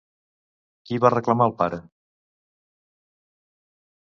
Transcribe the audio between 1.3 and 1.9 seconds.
al pare?